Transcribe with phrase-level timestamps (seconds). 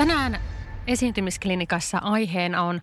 [0.00, 0.40] Tänään
[0.86, 2.80] esiintymisklinikassa aiheena on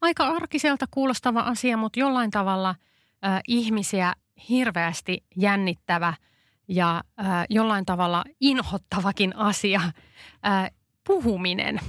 [0.00, 4.12] aika arkiselta kuulostava asia, mutta jollain tavalla äh, ihmisiä
[4.48, 6.14] hirveästi jännittävä
[6.68, 9.80] ja äh, jollain tavalla inhottavakin asia,
[10.46, 10.70] äh,
[11.06, 11.80] puhuminen.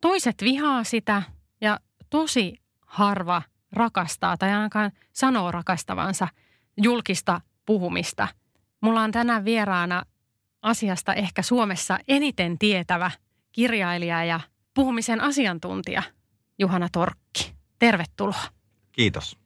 [0.00, 1.22] Toiset vihaa sitä
[1.60, 1.78] ja
[2.10, 2.54] tosi
[2.86, 6.28] harva rakastaa tai ainakaan sanoo rakastavansa
[6.76, 8.28] julkista puhumista.
[8.80, 10.02] Mulla on tänään vieraana
[10.62, 13.10] asiasta ehkä Suomessa eniten tietävä–
[13.58, 14.40] kirjailija ja
[14.74, 16.02] puhumisen asiantuntija
[16.58, 17.52] Juhana Torkki.
[17.78, 18.42] Tervetuloa.
[18.92, 19.38] Kiitos.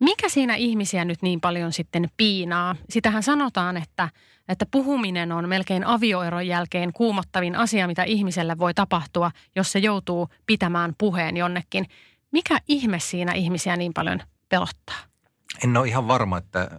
[0.00, 2.76] Mikä siinä ihmisiä nyt niin paljon sitten piinaa?
[2.90, 4.08] Sitähän sanotaan, että,
[4.48, 10.28] että puhuminen on melkein avioeron jälkeen kuumottavin asia, mitä ihmiselle voi tapahtua, jos se joutuu
[10.46, 11.86] pitämään puheen jonnekin.
[12.30, 14.96] Mikä ihme siinä ihmisiä niin paljon pelottaa?
[15.64, 16.70] En ole ihan varma, että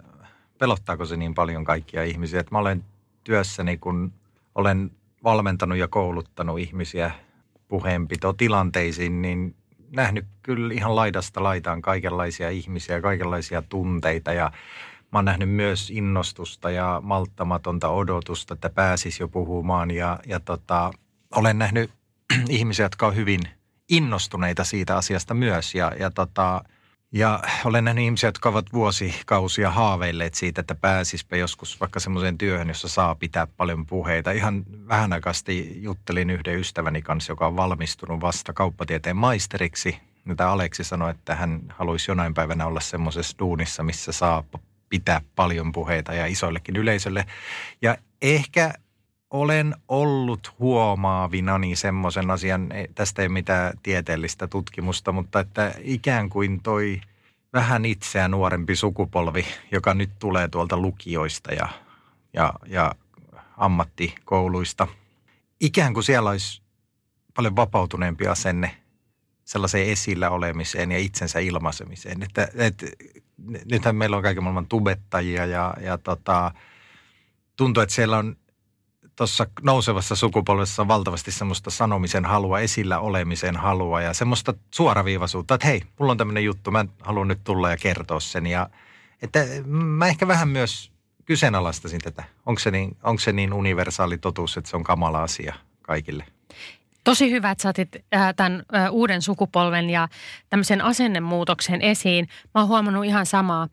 [0.58, 2.40] pelottaako se niin paljon kaikkia ihmisiä.
[2.40, 2.86] Että mä olen
[3.24, 4.14] työssäni, kun
[4.56, 4.92] olen
[5.26, 7.12] valmentanut ja kouluttanut ihmisiä
[7.68, 9.56] puheenpitotilanteisiin, niin
[9.96, 14.34] nähnyt kyllä ihan laidasta laitaan kaikenlaisia ihmisiä, kaikenlaisia tunteita.
[14.34, 14.52] Ja
[15.12, 19.92] mä oon nähnyt myös innostusta ja malttamatonta odotusta, että pääsis jo puhumaan.
[19.92, 20.92] Ja, ja tota,
[21.36, 21.92] olen nähnyt
[22.50, 23.42] ihmisiä, jotka on hyvin
[23.90, 25.76] innostuneita siitä asiasta myös.
[25.76, 26.64] Ja, ja tota,
[27.16, 32.68] ja olen nähnyt ihmisiä, jotka ovat vuosikausia haaveilleet siitä, että pääsispä joskus vaikka semmoiseen työhön,
[32.68, 34.32] jossa saa pitää paljon puheita.
[34.32, 39.98] Ihan vähän aikaisesti juttelin yhden ystäväni kanssa, joka on valmistunut vasta kauppatieteen maisteriksi.
[40.26, 44.44] Mitä Aleksi sanoi, että hän haluaisi jonain päivänä olla semmoisessa duunissa, missä saa
[44.90, 47.26] pitää paljon puheita ja isoillekin yleisölle.
[47.82, 48.74] Ja ehkä
[49.30, 56.62] olen ollut huomaavinani semmoisen asian, tästä ei ole mitään tieteellistä tutkimusta, mutta että ikään kuin
[56.64, 57.02] toi
[57.56, 61.70] vähän itseä nuorempi sukupolvi, joka nyt tulee tuolta lukioista ja,
[62.34, 62.96] ja, ja
[63.58, 64.88] ammattikouluista,
[65.60, 66.62] ikään kuin siellä olisi
[67.36, 68.78] paljon vapautuneempi asenne
[69.46, 72.24] sellaiseen esillä olemiseen ja itsensä ilmaisemiseen.
[72.24, 72.84] Että, et,
[73.72, 76.52] nythän meillä on kaiken maailman tubettajia ja, ja tota,
[77.56, 78.36] tuntuu, että siellä on
[79.16, 85.82] tuossa nousevassa sukupolvessa valtavasti semmoista sanomisen halua, esillä olemisen halua ja semmoista suoraviivaisuutta, että hei,
[86.00, 88.48] mulla on tämmöinen juttu, mä haluan nyt tulla ja kertoa sen.
[88.48, 88.70] Ja,
[89.22, 90.92] että mä ehkä vähän myös
[91.26, 92.24] kyseenalaistasin tätä.
[92.46, 96.26] Onko se, niin, onko se niin universaali totuus, että se on kamala asia kaikille?
[97.04, 97.90] Tosi hyvä, että saatit
[98.36, 100.08] tämän uuden sukupolven ja
[100.50, 102.28] tämmöisen asennemuutoksen esiin.
[102.56, 103.68] Mä oon huomannut ihan samaa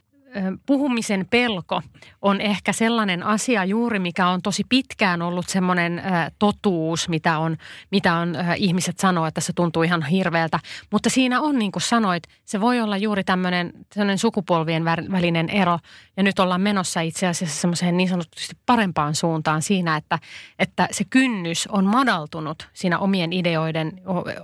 [0.66, 1.82] puhumisen pelko
[2.22, 6.02] on ehkä sellainen asia juuri, mikä on tosi pitkään ollut semmoinen
[6.38, 7.56] totuus, mitä on,
[7.90, 10.60] mitä on ihmiset sanoo, että se tuntuu ihan hirveältä.
[10.92, 13.72] Mutta siinä on, niin kuin sanoit, se voi olla juuri tämmöinen,
[14.16, 15.78] sukupolvien välinen ero.
[16.16, 20.18] Ja nyt ollaan menossa itse asiassa semmoiseen niin sanotusti parempaan suuntaan siinä, että,
[20.58, 23.92] että se kynnys on madaltunut siinä omien ideoiden,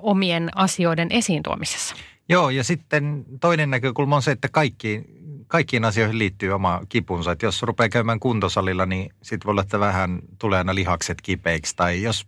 [0.02, 1.94] omien asioiden esiin tuomisessa.
[2.28, 5.04] Joo, ja sitten toinen näkökulma on se, että kaikki
[5.48, 7.32] kaikkiin asioihin liittyy oma kipunsa.
[7.32, 11.76] Että jos rupeaa käymään kuntosalilla, niin sitten voi olla, että vähän tulee aina lihakset kipeiksi.
[11.76, 12.26] Tai jos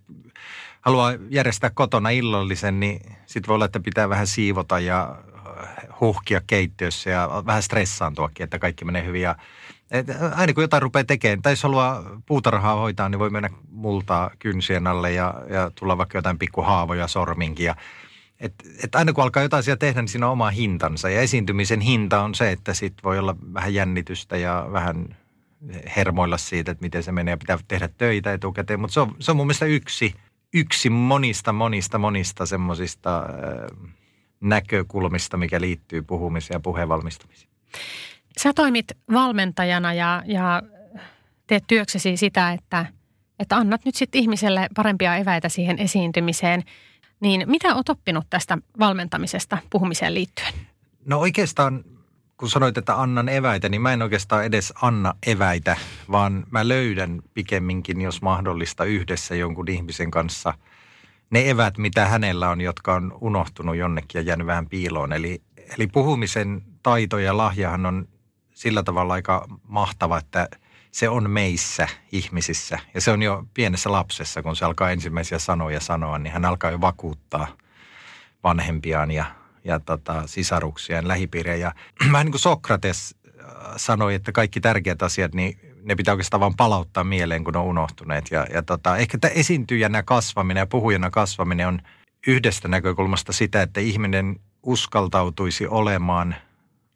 [0.80, 5.16] haluaa järjestää kotona illallisen, niin sitten voi olla, että pitää vähän siivota ja
[5.46, 9.22] äh, huhkia keittiössä ja vähän stressaantuakin, että kaikki menee hyvin.
[9.22, 9.36] Ja,
[9.90, 14.30] et aina kun jotain rupeaa tekemään, tai jos haluaa puutarhaa hoitaa, niin voi mennä multaa
[14.38, 17.66] kynsien alle ja, ja tulla vaikka jotain pikkuhaavoja sorminkin.
[17.66, 17.74] Ja
[18.40, 21.10] et, et aina kun alkaa jotain siellä tehdä, niin siinä on oma hintansa.
[21.10, 25.16] Ja esiintymisen hinta on se, että sit voi olla vähän jännitystä ja vähän
[25.96, 28.80] hermoilla siitä, että miten se menee ja pitää tehdä töitä etukäteen.
[28.80, 30.14] Mutta se se on mun mielestä yksi,
[30.54, 33.26] yksi monista, monista, monista semmoisista
[34.40, 37.50] näkökulmista, mikä liittyy puhumiseen ja puheen valmistamiseen.
[38.38, 40.62] Sä toimit valmentajana ja, ja
[41.46, 42.86] teet työksesi sitä, että,
[43.38, 46.62] että annat nyt sitten ihmiselle parempia eväitä siihen esiintymiseen–
[47.20, 50.52] niin mitä olet oppinut tästä valmentamisesta puhumiseen liittyen?
[51.06, 51.84] No oikeastaan,
[52.36, 55.76] kun sanoit, että annan eväitä, niin mä en oikeastaan edes anna eväitä,
[56.10, 60.54] vaan mä löydän pikemminkin, jos mahdollista, yhdessä jonkun ihmisen kanssa
[61.30, 65.12] ne evät, mitä hänellä on, jotka on unohtunut jonnekin ja jäänyt vähän piiloon.
[65.12, 65.42] Eli,
[65.78, 68.08] eli puhumisen taito ja lahjahan on
[68.54, 70.48] sillä tavalla aika mahtava, että
[70.90, 72.78] se on meissä ihmisissä.
[72.94, 76.70] Ja se on jo pienessä lapsessa, kun se alkaa ensimmäisiä sanoja sanoa, niin hän alkaa
[76.70, 77.46] jo vakuuttaa
[78.44, 79.24] vanhempiaan ja,
[79.64, 81.56] ja tota, sisaruksiaan, lähipiiriä.
[81.56, 81.72] Ja
[82.12, 83.44] vähän niin kuin Sokrates äh,
[83.76, 87.66] sanoi, että kaikki tärkeät asiat, niin ne pitää oikeastaan vaan palauttaa mieleen, kun ne on
[87.66, 88.24] unohtuneet.
[88.30, 91.80] Ja, ja tota, ehkä tämä esiintyjänä kasvaminen ja puhujana kasvaminen on
[92.26, 96.34] yhdestä näkökulmasta sitä, että ihminen uskaltautuisi olemaan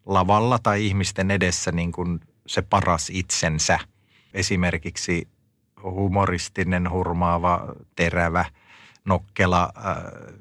[0.06, 3.78] lavalla tai ihmisten edessä niin kuin se paras itsensä.
[4.34, 5.28] Esimerkiksi
[5.82, 8.44] humoristinen, hurmaava, terävä,
[9.04, 10.34] nokkela, äh,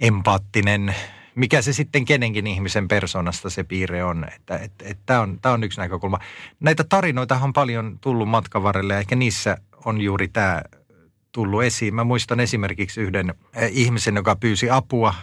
[0.00, 0.94] empaattinen,
[1.34, 4.26] mikä se sitten kenenkin ihmisen persoonasta se piirre on.
[4.36, 6.18] Että, että, että tämä, on, on yksi näkökulma.
[6.60, 10.62] Näitä tarinoita on paljon tullut matkan varrelle ja ehkä niissä on juuri tämä
[11.32, 11.94] tullut esiin.
[11.94, 15.14] Mä muistan esimerkiksi yhden äh, ihmisen, joka pyysi apua.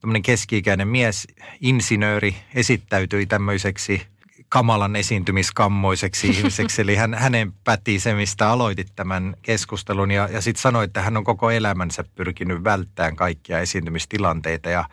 [0.00, 1.28] Tämmöinen keski-ikäinen mies,
[1.60, 4.02] insinööri, esittäytyi tämmöiseksi–
[4.48, 6.82] kamalan esiintymiskammoiseksi ihmiseksi.
[6.82, 11.16] Eli hän, hänen päti se, mistä aloitit tämän keskustelun ja, ja sitten sanoi, että hän
[11.16, 14.84] on koko elämänsä pyrkinyt välttämään kaikkia esiintymistilanteita ja,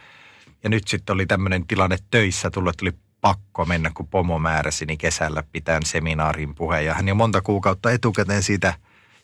[0.64, 4.86] ja nyt sitten oli tämmöinen tilanne töissä tullut, että oli pakko mennä, kun pomo määräsi
[4.86, 8.74] niin kesällä pitään seminaarin puheen ja hän jo monta kuukautta etukäteen siitä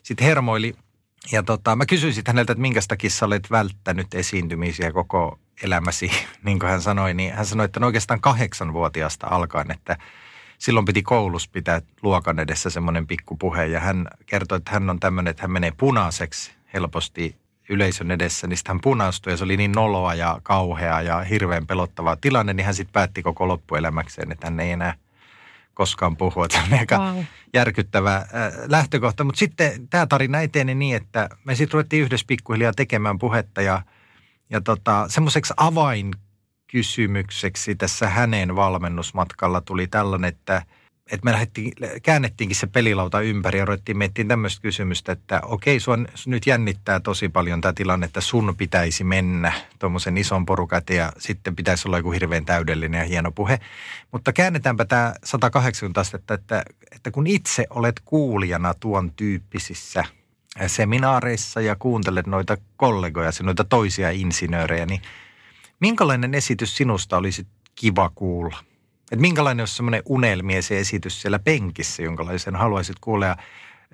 [0.02, 0.74] sit hermoili.
[1.32, 6.10] Ja tota, mä kysyisin häneltä, että minkä takia sä olet välttänyt esiintymisiä koko elämäsi,
[6.44, 9.96] niin kuin hän sanoi, niin hän sanoi, että no oikeastaan kahdeksanvuotiaasta alkaen, että
[10.58, 13.66] silloin piti koulussa pitää luokan edessä semmoinen pikkupuhe.
[13.66, 17.36] Ja hän kertoi, että hän on tämmöinen, että hän menee punaiseksi helposti
[17.68, 22.16] yleisön edessä, niin hän punaistui ja se oli niin noloa ja kauhea ja hirveän pelottava
[22.16, 24.94] tilanne, niin hän sitten päätti koko loppuelämäkseen, että hän ei enää
[25.74, 26.48] koskaan puhua.
[26.48, 27.24] Tämä on aika wow.
[27.54, 28.26] järkyttävä äh,
[28.68, 29.24] lähtökohta.
[29.24, 33.82] Mutta sitten tämä tarina eteni niin, että me sitten ruvettiin yhdessä pikkuhiljaa tekemään puhetta ja,
[34.50, 36.10] ja tota, semmoiseksi avain
[36.66, 40.62] kysymykseksi tässä hänen valmennusmatkalla tuli tällainen, että,
[41.12, 41.72] että me lähdettiin,
[42.02, 47.28] käännettiinkin se pelilauta ympäri ja ruvettiin miettimään tämmöistä kysymystä, että okei, sua nyt jännittää tosi
[47.28, 52.10] paljon tämä tilanne, että sun pitäisi mennä tuommoisen ison porukat ja sitten pitäisi olla joku
[52.10, 53.60] hirveän täydellinen ja hieno puhe.
[54.12, 56.62] Mutta käännetäänpä tämä 180 astetta, että,
[56.92, 60.04] että kun itse olet kuulijana tuon tyyppisissä
[60.66, 65.02] seminaareissa ja kuuntelet noita kollegoja, noita toisia insinöörejä, niin–
[65.82, 68.56] Minkälainen esitys sinusta olisi kiva kuulla?
[69.12, 73.26] Et minkälainen olisi semmoinen unelmien se esitys siellä penkissä, jonkalaisen haluaisit kuulla?
[73.26, 73.36] Ja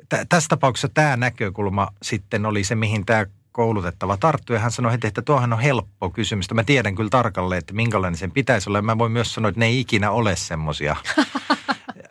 [0.08, 4.56] t- tässä tapauksessa tämä näkökulma sitten oli se, mihin tämä koulutettava tarttui.
[4.56, 6.50] Ja hän sanoi heti, että tuohan on helppo kysymys.
[6.54, 8.82] Mä tiedän kyllä tarkalleen, että minkälainen sen pitäisi olla.
[8.82, 10.96] Mä voin myös sanoa, että ne ei ikinä ole semmoisia.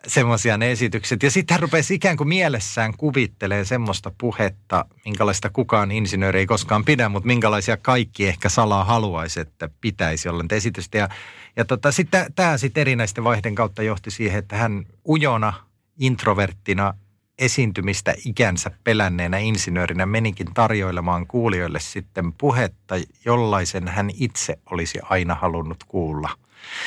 [0.08, 1.22] semmoisia ne esitykset.
[1.22, 6.84] Ja sitten hän rupesi ikään kuin mielessään kuvittelee semmoista puhetta, minkälaista kukaan insinööri ei koskaan
[6.84, 10.98] pidä, mutta minkälaisia kaikki ehkä salaa haluaisi, että pitäisi olla esitystä.
[10.98, 11.08] Ja,
[11.56, 15.52] ja tota, sitten tämä sitten erinäisten vaihden kautta johti siihen, että hän ujona,
[15.98, 16.94] introverttina
[17.38, 22.94] esiintymistä ikänsä pelänneenä insinöörinä menikin tarjoilemaan kuulijoille sitten puhetta,
[23.24, 26.30] jollaisen hän itse olisi aina halunnut kuulla.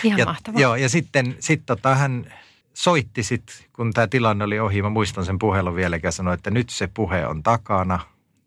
[0.04, 0.62] Ihan ja, mahtavaa.
[0.62, 2.34] Joo, ja sitten sit tota, hän
[2.74, 4.82] soitti sitten, kun tämä tilanne oli ohi.
[4.82, 8.00] Mä muistan sen puhelun vielä ja sanoi, että nyt se puhe on takana.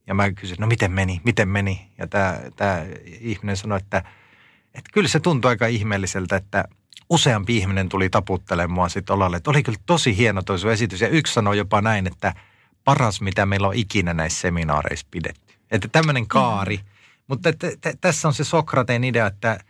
[0.07, 1.89] Ja mä kysyin, no miten meni, miten meni?
[1.99, 2.83] Ja tämä, tämä
[3.21, 3.99] ihminen sanoi, että,
[4.67, 6.65] että kyllä se tuntui aika ihmeelliseltä, että
[7.11, 9.37] useampi ihminen tuli taputtelemaan sitten olalle.
[9.37, 11.01] Että oli kyllä tosi hieno toi sun esitys.
[11.01, 12.35] Ja yksi sanoi jopa näin, että
[12.85, 15.55] paras, mitä meillä on ikinä näissä seminaareissa pidetty.
[15.71, 16.77] Että tämmöinen kaari.
[16.77, 16.85] Mm.
[17.29, 19.59] Mutta t- t- tässä on se Sokrateen idea, että–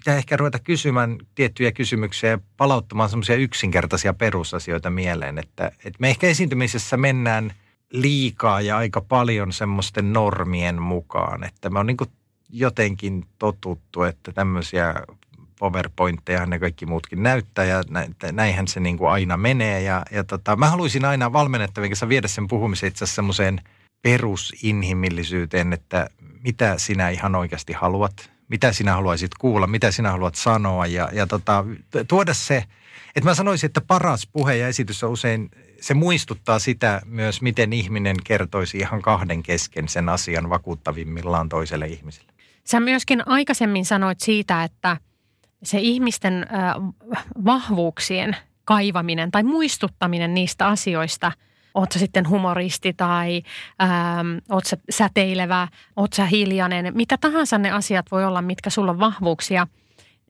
[0.00, 5.38] pitää ehkä ruveta kysymään tiettyjä kysymyksiä ja palauttamaan semmoisia yksinkertaisia perusasioita mieleen.
[5.38, 7.52] Että, että me ehkä esiintymisessä mennään
[7.90, 11.44] liikaa ja aika paljon semmoisten normien mukaan.
[11.44, 11.96] Että me on niin
[12.50, 14.94] jotenkin totuttu, että tämmöisiä
[15.58, 17.82] PowerPointteja ne kaikki muutkin näyttää ja
[18.32, 19.82] näinhän se niin kuin aina menee.
[19.82, 23.60] Ja, ja tota, mä haluaisin aina valmennettavien kanssa viedä sen puhumisen itse asiassa semmoiseen
[24.02, 26.10] perusinhimillisyyteen, että
[26.44, 31.26] mitä sinä ihan oikeasti haluat mitä sinä haluaisit kuulla, mitä sinä haluat sanoa ja, ja
[31.26, 31.64] tota,
[32.08, 32.64] tuoda se,
[33.16, 37.72] että mä sanoisin, että paras puhe ja esitys on usein, se muistuttaa sitä myös, miten
[37.72, 42.32] ihminen kertoisi ihan kahden kesken sen asian vakuuttavimmillaan toiselle ihmiselle.
[42.64, 44.96] Sä myöskin aikaisemmin sanoit siitä, että
[45.62, 46.46] se ihmisten
[47.44, 51.32] vahvuuksien kaivaminen tai muistuttaminen niistä asioista–
[51.74, 53.42] oot sä sitten humoristi tai
[53.82, 58.90] ähm, oot sä säteilevä, oot sä hiljainen, mitä tahansa ne asiat voi olla, mitkä sulla
[58.90, 59.66] on vahvuuksia,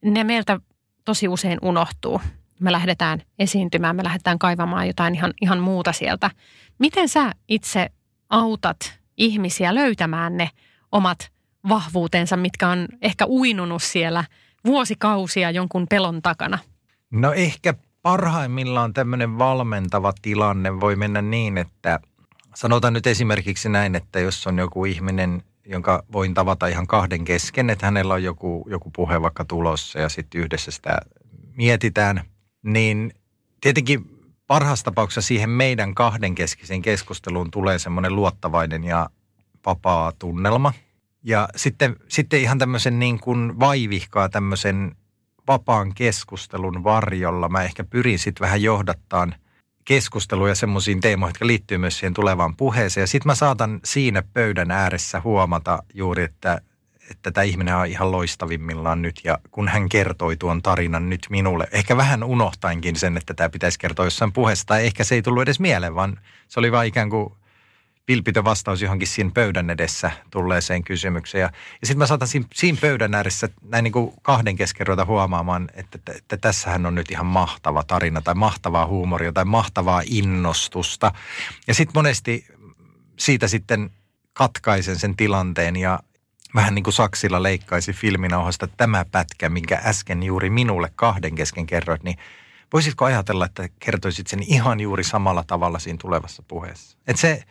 [0.05, 0.59] ne meiltä
[1.05, 2.21] tosi usein unohtuu.
[2.59, 6.31] Me lähdetään esiintymään, me lähdetään kaivamaan jotain ihan, ihan muuta sieltä.
[6.79, 7.89] Miten sä itse
[8.29, 10.49] autat ihmisiä löytämään ne
[10.91, 11.31] omat
[11.69, 14.23] vahvuutensa, mitkä on ehkä uinunut siellä
[14.65, 16.59] vuosikausia jonkun pelon takana?
[17.11, 21.99] No ehkä parhaimmillaan tämmöinen valmentava tilanne voi mennä niin, että
[22.55, 27.69] sanotaan nyt esimerkiksi näin, että jos on joku ihminen, jonka voin tavata ihan kahden kesken,
[27.69, 30.97] että hänellä on joku, joku puhe vaikka tulossa ja sitten yhdessä sitä
[31.55, 32.21] mietitään,
[32.63, 33.13] niin
[33.61, 39.09] tietenkin parhaassa tapauksessa siihen meidän kahdenkeskisen keskusteluun tulee semmoinen luottavainen ja
[39.65, 40.73] vapaa tunnelma.
[41.23, 44.95] Ja sitten, sitten ihan tämmöisen niin kuin vaivihkaa tämmöisen
[45.47, 47.49] vapaan keskustelun varjolla.
[47.49, 49.35] Mä ehkä pyrin sitten vähän johdattaan
[49.85, 53.03] keskusteluja semmoisiin teemoihin, jotka liittyy myös siihen tulevaan puheeseen.
[53.03, 56.61] Ja sitten mä saatan siinä pöydän ääressä huomata juuri, että
[57.11, 59.21] että tämä ihminen on ihan loistavimmillaan nyt.
[59.23, 63.79] Ja kun hän kertoi tuon tarinan nyt minulle, ehkä vähän unohtainkin sen, että tämä pitäisi
[63.79, 64.65] kertoa jossain puheessa.
[64.65, 67.33] Tai ehkä se ei tullut edes mieleen, vaan se oli vain ikään kuin
[68.11, 71.41] vilpitön vastaus johonkin siinä pöydän edessä tulleeseen kysymykseen.
[71.41, 71.51] Ja,
[71.81, 75.69] ja sitten mä saatan siinä, siinä pöydän ääressä näin niin kuin kahden kesken ruveta huomaamaan,
[75.73, 81.11] että, että, että tässähän on nyt ihan mahtava tarina tai mahtavaa huumoria tai mahtavaa innostusta.
[81.67, 82.45] Ja sitten monesti
[83.19, 83.89] siitä sitten
[84.33, 85.99] katkaisen sen tilanteen ja,
[86.55, 92.03] vähän niin kuin saksilla leikkaisi filminauhasta tämä pätkä, minkä äsken juuri minulle kahden kesken kerroit,
[92.03, 92.17] niin
[92.73, 96.97] voisitko ajatella, että kertoisit sen ihan juuri samalla tavalla siinä tulevassa puheessa?
[97.07, 97.43] Että se,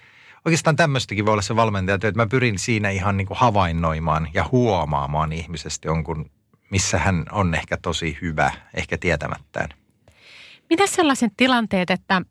[0.45, 4.49] oikeastaan tämmöistäkin voi olla se valmentajatyö, että mä pyrin siinä ihan niin kuin havainnoimaan ja
[4.53, 6.31] huomaamaan ihmisestä jonkun,
[6.71, 9.69] missä hän on ehkä tosi hyvä, ehkä tietämättään.
[10.71, 12.23] Mitä sellaiset tilanteet, että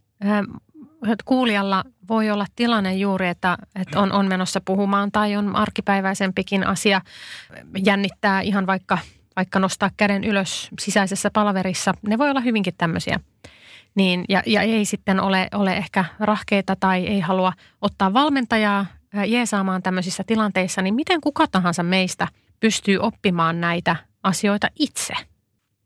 [1.26, 7.02] kuulijalla voi olla tilanne juuri, että, että on, on menossa puhumaan tai on arkipäiväisempikin asia,
[7.86, 8.98] jännittää ihan vaikka,
[9.36, 11.94] vaikka nostaa käden ylös sisäisessä palaverissa.
[12.08, 13.20] Ne voi olla hyvinkin tämmöisiä.
[13.96, 18.86] Niin, ja, ja ei sitten ole, ole ehkä rahkeita tai ei halua ottaa valmentajaa
[19.28, 22.28] jeesaamaan tämmöisissä tilanteissa, niin miten kuka tahansa meistä
[22.60, 25.14] pystyy oppimaan näitä asioita itse?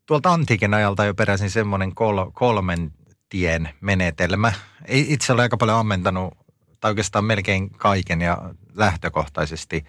[0.05, 2.91] Tuolta antiikin ajalta jo peräisin semmoinen kol, kolmen
[3.29, 4.53] tien menetelmä.
[4.87, 6.33] Itse olen aika paljon ammentanut,
[6.79, 8.37] tai oikeastaan melkein kaiken ja
[8.73, 9.85] lähtökohtaisesti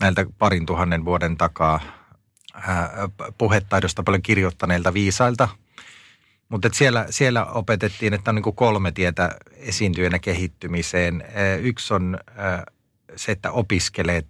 [0.00, 1.80] näiltä parin tuhannen vuoden takaa
[3.38, 5.48] puhetaidosta paljon kirjoittaneilta viisailta.
[6.48, 11.24] Mutta siellä, siellä opetettiin, että on niin kolme tietä esiintyjänä kehittymiseen.
[11.60, 12.18] Yksi on
[13.16, 14.22] se, että opiskelee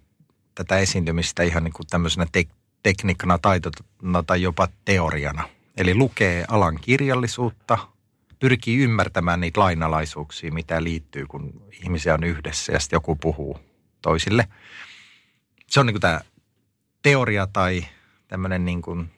[0.55, 5.49] tätä esiintymistä ihan niin kuin tämmöisenä tek- tekniikkana, taitona tai jopa teoriana.
[5.77, 7.77] Eli lukee alan kirjallisuutta–
[8.39, 13.59] pyrkii ymmärtämään niitä lainalaisuuksia, mitä liittyy, kun ihmisiä on yhdessä ja sitten joku puhuu
[14.01, 14.47] toisille.
[15.67, 16.21] Se on niin kuin tämä
[17.01, 17.85] teoria tai
[18.27, 19.11] tämmöinen niin kuin,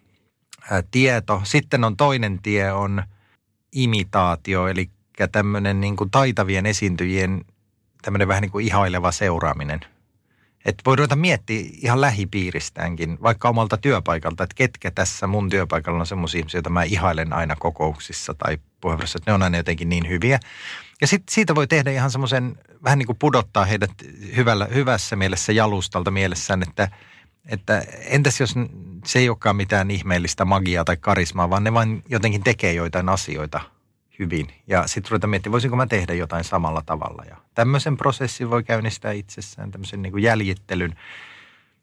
[0.91, 1.41] tieto.
[1.43, 3.03] Sitten on toinen tie on
[3.71, 4.89] imitaatio, eli
[5.31, 7.45] tämmöinen niin kuin taitavien esiintyjien
[8.01, 9.79] tämmöinen vähän niin kuin ihaileva seuraaminen–
[10.65, 16.07] että voi ruveta miettiä ihan lähipiiristäänkin, vaikka omalta työpaikalta, että ketkä tässä mun työpaikalla on
[16.07, 20.09] semmoisia ihmisiä, joita mä ihailen aina kokouksissa tai puheenvuorossa, että ne on aina jotenkin niin
[20.09, 20.39] hyviä.
[21.01, 23.91] Ja sitten siitä voi tehdä ihan semmoisen, vähän niin kuin pudottaa heidät
[24.35, 26.91] hyvällä, hyvässä mielessä jalustalta mielessään, että,
[27.45, 28.55] että entäs jos
[29.05, 33.61] se ei olekaan mitään ihmeellistä magiaa tai karismaa, vaan ne vain jotenkin tekee joitain asioita
[34.19, 34.47] hyvin.
[34.67, 37.23] Ja sitten ruvetaan miettimään, voisinko mä tehdä jotain samalla tavalla.
[37.29, 40.95] Ja tämmöisen prosessin voi käynnistää itsessään, tämmöisen niin kuin jäljittelyn.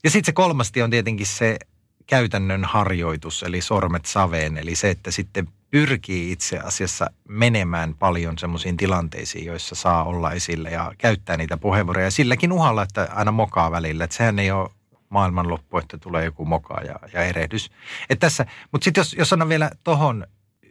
[0.04, 1.58] Ja sitten se kolmasti on tietenkin se
[2.06, 4.58] käytännön harjoitus, eli sormet saveen.
[4.58, 10.70] Eli se, että sitten pyrkii itse asiassa menemään paljon semmoisiin tilanteisiin, joissa saa olla esillä
[10.70, 12.06] ja käyttää niitä puheenvuoroja.
[12.06, 14.04] Ja silläkin uhalla, että aina mokaa välillä.
[14.04, 14.70] Että sehän ei ole
[15.08, 17.70] maailmanloppu, että tulee joku moka ja, ja erehdys.
[18.10, 20.26] Et tässä, mutta sitten jos, jos sanon vielä tohon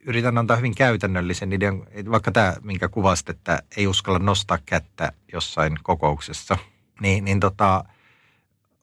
[0.08, 5.78] yritän antaa hyvin käytännöllisen idean, vaikka tämä, minkä kuvasit, että ei uskalla nostaa kättä jossain
[5.84, 6.58] kokouksessa,
[7.02, 7.84] niin, niin tota,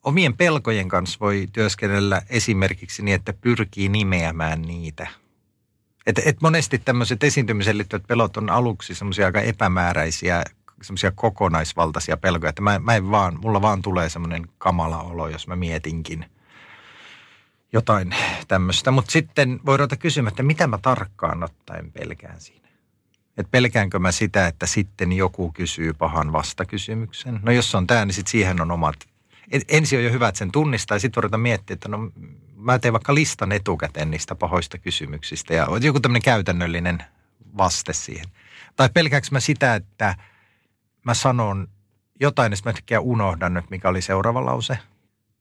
[0.03, 5.07] omien pelkojen kanssa voi työskennellä esimerkiksi niin, että pyrkii nimeämään niitä.
[6.07, 10.45] Et, et monesti tämmöiset esiintymiseen liittyvät pelot on aluksi semmoisia aika epämääräisiä,
[10.83, 15.47] semmoisia kokonaisvaltaisia pelkoja, että mä, mä en vaan, mulla vaan tulee semmoinen kamala olo, jos
[15.47, 16.27] mä mietinkin–
[17.75, 18.15] jotain
[18.49, 18.91] tämmöistä.
[18.91, 22.69] Mutta sitten voi ruveta kysymään, että mitä mä tarkkaan ottaen pelkään siinä.
[23.37, 27.41] Että pelkäänkö mä sitä, että sitten joku kysyy pahan vastakysymyksen.
[27.43, 28.97] No jos on tämä, niin sitten siihen on omat.
[29.69, 32.11] Ensin on jo hyvä, että sen tunnistaa ja sitten voidaan miettiä, että no
[32.57, 37.05] mä teen vaikka listan etukäteen niistä pahoista kysymyksistä ja joku tämmöinen käytännöllinen
[37.57, 38.27] vaste siihen.
[38.77, 40.15] Tai pelkääkö mä sitä, että
[41.05, 41.69] mä sanon
[42.21, 44.79] jotain sitten mä unohdan nyt, mikä oli seuraava lause–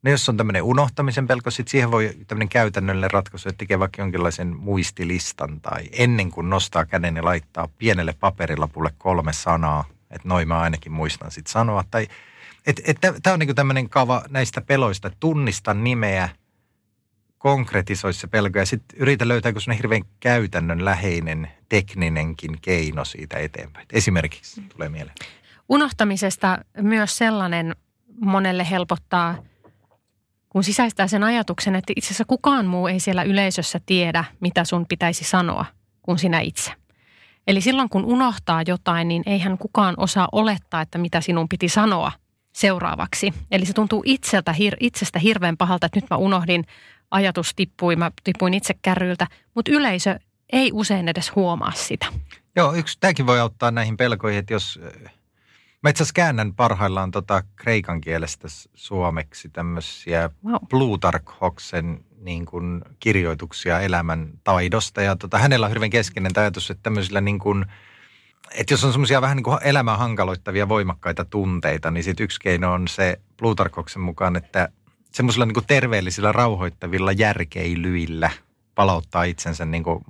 [0.03, 4.01] No jos on tämmöinen unohtamisen pelko, sitten siihen voi tämmöinen käytännöllinen ratkaisu, että tekee vaikka
[4.01, 10.47] jonkinlaisen muistilistan tai ennen kuin nostaa käden ja laittaa pienelle paperilapulle kolme sanaa, että noin
[10.47, 11.83] mä ainakin muistan sitten sanoa.
[11.91, 12.07] Tai,
[13.01, 16.29] Tämä on niinku tämmöinen kava näistä peloista, tunnista nimeä,
[17.37, 23.87] konkretisoi se pelko ja sitten yritä löytää joku hirveän käytännönläheinen tekninenkin keino siitä eteenpäin.
[23.91, 25.15] Esimerkiksi tulee mieleen.
[25.69, 27.75] Unohtamisesta myös sellainen
[28.21, 29.35] monelle helpottaa,
[30.49, 34.85] kun sisäistää sen ajatuksen, että itse asiassa kukaan muu ei siellä yleisössä tiedä, mitä sun
[34.89, 35.65] pitäisi sanoa
[36.01, 36.71] kuin sinä itse.
[37.47, 42.11] Eli silloin kun unohtaa jotain, niin eihän kukaan osaa olettaa, että mitä sinun piti sanoa
[42.53, 43.33] seuraavaksi.
[43.51, 46.65] Eli se tuntuu itseltä, itsestä hirveän pahalta, että nyt mä unohdin,
[47.11, 50.19] ajatus tippui, mä tippuin itse kärryiltä, mutta yleisö
[50.53, 52.05] ei usein edes huomaa sitä.
[52.55, 54.79] Joo, yksi, tämäkin voi auttaa näihin pelkoihin, että jos
[55.83, 60.55] Mä itse asiassa käännän parhaillaan tota kreikan kielestä suomeksi tämmöisiä wow.
[60.69, 65.01] Plutarkhoksen niin kuin kirjoituksia elämän taidosta.
[65.01, 67.65] Ja tota, hänellä on hyvin keskeinen ajatus, että tämmöisillä niin kuin,
[68.51, 72.73] että jos on semmoisia vähän niin kuin elämää hankaloittavia voimakkaita tunteita, niin sitten yksi keino
[72.73, 74.69] on se Plutarkhoksen mukaan, että
[75.11, 78.29] semmoisilla niin kuin terveellisillä rauhoittavilla järkeilyillä
[78.75, 80.05] palauttaa itsensä niin kuin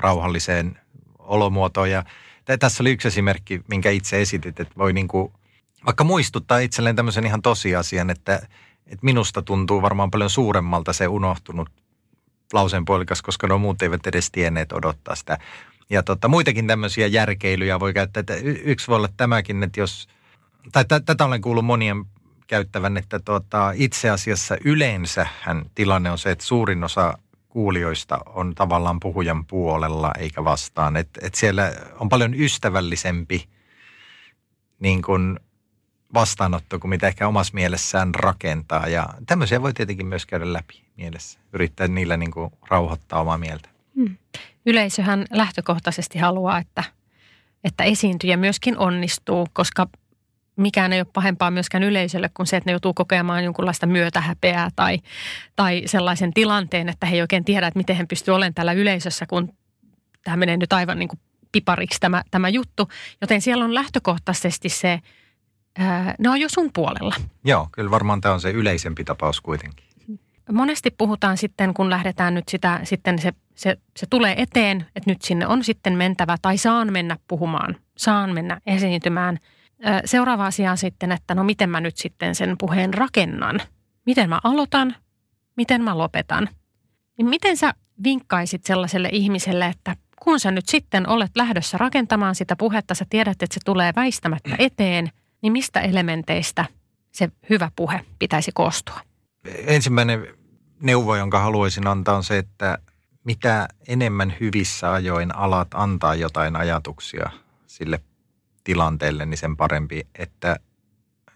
[0.00, 0.78] rauhalliseen
[1.18, 1.90] olomuotoon.
[1.90, 2.04] Ja
[2.58, 5.32] tässä oli yksi esimerkki, minkä itse esitit, että voi niin kuin,
[5.86, 8.34] vaikka muistuttaa itselleen tämmöisen ihan tosiasian, että,
[8.86, 11.70] että minusta tuntuu varmaan paljon suuremmalta se unohtunut
[12.52, 15.38] lauseen puolikas, koska no muut eivät edes tienneet odottaa sitä.
[15.90, 18.20] Ja tota, muitakin tämmöisiä järkeilyjä voi käyttää.
[18.20, 20.08] Että yksi voi olla tämäkin, että jos,
[20.72, 22.04] tai t- tätä olen kuullut monien
[22.46, 27.18] käyttävän, että tota, itse asiassa yleensähän tilanne on se, että suurin osa
[27.56, 30.96] kuulijoista on tavallaan puhujan puolella eikä vastaan.
[30.96, 33.48] Että et siellä on paljon ystävällisempi
[34.80, 35.40] niin kuin
[36.14, 38.88] vastaanotto kuin mitä ehkä omassa mielessään rakentaa.
[38.88, 41.38] Ja tämmöisiä voi tietenkin myös käydä läpi mielessä.
[41.52, 43.68] Yrittää niillä niin kuin rauhoittaa omaa mieltä.
[43.94, 44.16] Hmm.
[44.66, 46.84] Yleisöhän lähtökohtaisesti haluaa, että,
[47.64, 49.86] että esiintyjä myöskin onnistuu, koska
[50.56, 54.98] mikään ei ole pahempaa myöskään yleisölle kuin se, että ne joutuu kokemaan jonkunlaista myötähäpeää tai,
[55.56, 59.26] tai sellaisen tilanteen, että he ei oikein tiedä, että miten he pystyvät olemaan täällä yleisössä,
[59.26, 59.52] kun
[60.24, 61.20] tämä menee nyt aivan niin kuin
[61.52, 62.88] pipariksi tämä, tämä juttu.
[63.20, 65.00] Joten siellä on lähtökohtaisesti se,
[65.78, 67.14] ää, ne on jo sun puolella.
[67.44, 69.86] Joo, kyllä varmaan tämä on se yleisempi tapaus kuitenkin.
[70.52, 75.22] Monesti puhutaan sitten, kun lähdetään nyt sitä, sitten se, se, se tulee eteen, että nyt
[75.22, 79.38] sinne on sitten mentävä tai saan mennä puhumaan, saan mennä esiintymään–
[80.04, 83.60] Seuraava asia on sitten, että no miten mä nyt sitten sen puheen rakennan.
[84.06, 84.96] Miten mä aloitan,
[85.56, 86.48] miten mä lopetan.
[87.18, 92.56] Niin miten sä vinkkaisit sellaiselle ihmiselle, että kun sä nyt sitten olet lähdössä rakentamaan sitä
[92.56, 95.10] puhetta, sä tiedät, että se tulee väistämättä eteen,
[95.42, 96.64] niin mistä elementeistä
[97.12, 99.00] se hyvä puhe pitäisi koostua?
[99.66, 100.26] Ensimmäinen
[100.82, 102.78] neuvo, jonka haluaisin antaa on se, että
[103.24, 107.30] mitä enemmän hyvissä ajoin alat antaa jotain ajatuksia
[107.66, 108.00] sille
[108.66, 110.06] tilanteelle, niin sen parempi.
[110.18, 110.56] Että,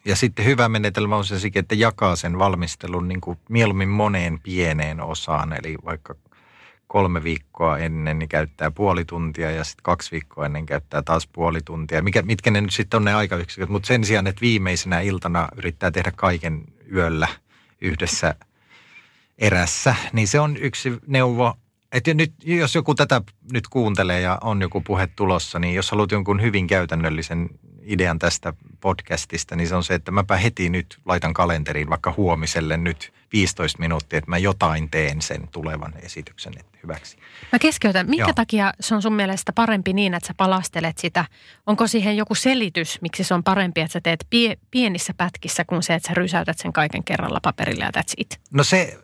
[0.05, 5.01] ja sitten hyvä menetelmä on se että jakaa sen valmistelun niin kuin mieluummin moneen pieneen
[5.01, 5.53] osaan.
[5.53, 6.15] Eli vaikka
[6.87, 11.61] kolme viikkoa ennen niin käyttää puoli tuntia ja sitten kaksi viikkoa ennen käyttää taas puoli
[11.65, 12.03] tuntia.
[12.03, 15.91] Mikä, mitkä ne nyt sitten on ne aikayksiköt, mutta sen sijaan, että viimeisenä iltana yrittää
[15.91, 17.29] tehdä kaiken yöllä
[17.81, 18.35] yhdessä
[19.39, 21.57] erässä, niin se on yksi neuvo
[21.93, 23.23] että nyt, jos joku tätä
[23.53, 27.49] nyt kuuntelee ja on joku puhe tulossa, niin jos haluat jonkun hyvin käytännöllisen
[27.83, 32.77] idean tästä podcastista, niin se on se, että mäpä heti nyt laitan kalenteriin vaikka huomiselle
[32.77, 37.17] nyt 15 minuuttia, että mä jotain teen sen tulevan esityksen hyväksi.
[37.53, 38.11] Mä keskeytän.
[38.11, 38.33] Minkä Joo.
[38.35, 41.25] takia se on sun mielestä parempi niin, että sä palastelet sitä?
[41.67, 45.83] Onko siihen joku selitys, miksi se on parempi, että sä teet pie- pienissä pätkissä kuin
[45.83, 48.41] se, että sä rysäytät sen kaiken kerralla paperille ja that's it?
[48.51, 48.99] No se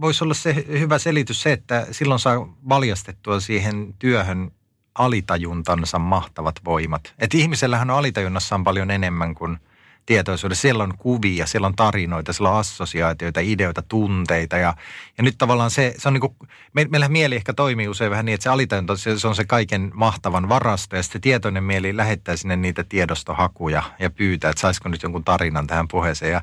[0.00, 4.50] voisi olla se hyvä selitys se, että silloin saa valjastettua siihen työhön
[4.94, 7.14] alitajuntansa mahtavat voimat.
[7.18, 9.58] Että ihmisellähän on alitajunnassa paljon enemmän kuin
[10.06, 10.62] tietoisuudessa.
[10.62, 14.56] Siellä on kuvia, siellä on tarinoita, siellä on assosiaatioita, ideoita, tunteita.
[14.56, 14.74] Ja,
[15.18, 16.36] ja nyt tavallaan se, se on niin kuin,
[16.72, 19.44] me, meillä mieli ehkä toimii usein vähän niin, että se alitajunta se, se on se
[19.44, 20.96] kaiken mahtavan varasto.
[20.96, 25.66] Ja sitten tietoinen mieli lähettää sinne niitä tiedostohakuja ja pyytää, että saisiko nyt jonkun tarinan
[25.66, 26.32] tähän puheeseen.
[26.32, 26.42] Ja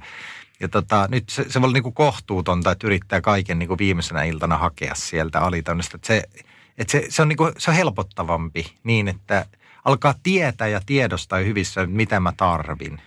[0.63, 3.77] ja tota, nyt se, se voi olla niin kuin kohtuutonta, että yrittää kaiken niin kuin
[3.77, 5.95] viimeisenä iltana hakea sieltä alitannasta.
[5.95, 6.23] Että se,
[6.77, 9.45] että se, se, on niin kuin, se on helpottavampi niin, että
[9.85, 13.01] alkaa tietää ja tiedostaa hyvissä, mitä mä tarvin.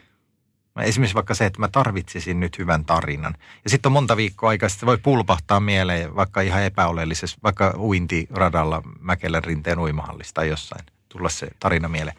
[0.83, 3.35] Esimerkiksi vaikka se, että mä tarvitsisin nyt hyvän tarinan.
[3.65, 8.83] Ja sitten on monta viikkoa aikaa, se voi pulpahtaa mieleen vaikka ihan epäoleellisessa, vaikka uintiradalla
[9.01, 12.17] Mäkelän rinteen uimahallista tai jossain, tulla se tarina mieleen.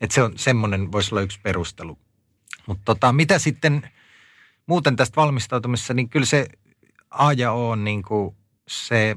[0.00, 1.98] Että se on semmoinen, voisi olla yksi perustelu.
[2.66, 3.90] Mutta tota, mitä sitten
[4.66, 6.46] muuten tästä valmistautumisessa, niin kyllä se
[7.10, 8.36] A ja O on niin kuin
[8.68, 9.16] se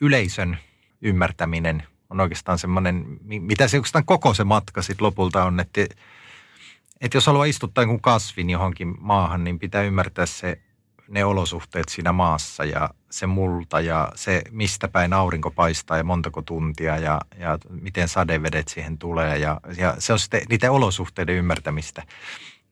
[0.00, 0.58] yleisön
[1.02, 5.80] ymmärtäminen on oikeastaan semmoinen, mitä se oikeastaan koko se matka sitten lopulta on, että,
[7.00, 10.60] että jos haluaa istuttaa jonkun kasvin johonkin maahan, niin pitää ymmärtää se
[11.08, 16.42] ne olosuhteet siinä maassa ja se multa ja se, mistä päin aurinko paistaa ja montako
[16.42, 19.38] tuntia ja, ja miten sadevedet siihen tulee.
[19.38, 22.02] Ja, ja se on sitten niiden olosuhteiden ymmärtämistä.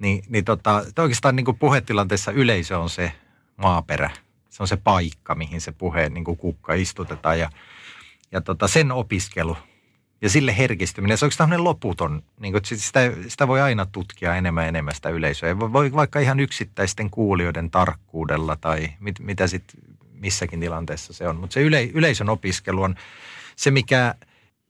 [0.03, 3.13] Niin, niin tota, oikeastaan niin kuin puhetilanteessa yleisö on se
[3.57, 4.11] maaperä.
[4.51, 7.51] Se on se paikka, mihin se puheen niin kuin kukka istutetaan ja,
[8.33, 9.57] ja tota, sen opiskelu–
[10.23, 14.65] ja sille herkistyminen, se on tämmöinen loputon, niin kuin, sitä, sitä voi aina tutkia enemmän
[14.65, 15.59] ja enemmän sitä yleisöä.
[15.59, 19.81] Voi vaikka ihan yksittäisten kuulijoiden tarkkuudella tai mit, mitä sitten
[20.13, 21.37] missäkin tilanteessa se on.
[21.37, 22.95] Mutta se yle, yleisön opiskelu on
[23.57, 24.15] se, mikä,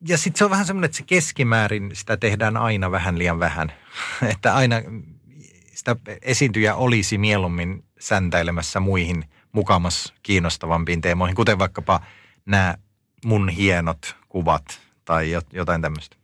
[0.09, 3.73] ja sitten se on vähän semmoinen, että se keskimäärin sitä tehdään aina vähän liian vähän.
[4.33, 4.77] että aina
[5.83, 12.01] sitä esiintyjä olisi mieluummin säntäilemässä muihin mukamas kiinnostavampiin teemoihin, kuten vaikkapa
[12.47, 12.75] nämä
[13.25, 14.65] mun hienot kuvat–
[15.05, 16.17] tai jotain tämmöistä.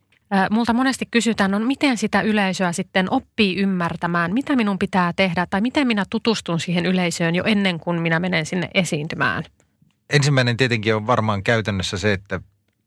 [0.50, 5.46] Multa monesti kysytään, on no miten sitä yleisöä sitten oppii ymmärtämään, mitä minun pitää tehdä
[5.46, 9.44] tai miten minä tutustun siihen yleisöön jo ennen kuin minä menen sinne esiintymään.
[10.10, 12.40] Ensimmäinen tietenkin on varmaan käytännössä se, että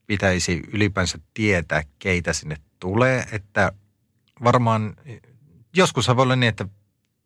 [0.07, 3.23] pitäisi ylipäänsä tietää, keitä sinne tulee.
[3.31, 3.71] Että
[4.43, 4.93] varmaan,
[5.75, 6.65] joskus voi olla niin, että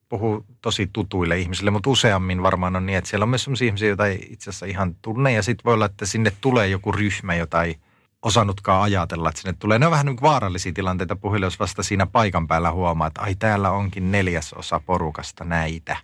[0.10, 3.88] puhuu tosi tutuille ihmisille, mutta useammin varmaan on niin, että siellä on myös sellaisia ihmisiä,
[3.88, 5.34] joita ei itse asiassa ihan tunne.
[5.34, 7.76] Ja sitten voi olla, että sinne tulee joku ryhmä, jota ei
[8.22, 9.80] osannutkaan ajatella, että sinne tulee.
[9.80, 13.36] Ne on vähän niin vaarallisia tilanteita puhille, jos vasta siinä paikan päällä huomaa, että ai
[13.36, 15.98] täällä onkin neljäsosa porukasta näitä.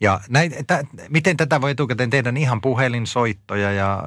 [0.00, 4.02] Ja näitä, miten tätä voi etukäteen tehdä, niin ihan puhelinsoittoja ja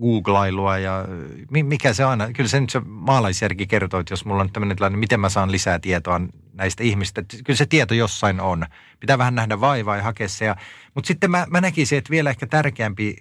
[0.00, 1.04] googlailua ja
[1.50, 2.18] mikä se on.
[2.36, 5.28] Kyllä se nyt se maalaisjärki kertoo, että jos mulla on tämmöinen tilanne, niin miten mä
[5.28, 6.20] saan lisää tietoa
[6.56, 7.22] näistä ihmistä.
[7.44, 8.66] Kyllä se tieto jossain on.
[9.00, 10.54] Pitää vähän nähdä vaivaa ja hakea se.
[10.94, 13.16] Mutta sitten mä, mä näkisin, että vielä ehkä tärkeämpi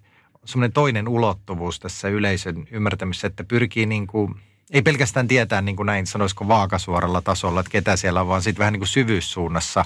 [0.46, 4.36] semmoinen toinen ulottuvuus tässä yleisön ymmärtämisessä, että pyrkii niin kuin,
[4.72, 8.60] ei pelkästään tietää niin kuin näin sanoisiko vaakasuoralla tasolla, että ketä siellä on, vaan sitten
[8.60, 9.86] vähän niin kuin syvyyssuunnassa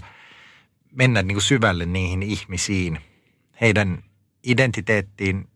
[0.91, 2.99] mennä niin kuin syvälle niihin ihmisiin,
[3.61, 4.03] heidän
[4.43, 5.47] identiteettiin,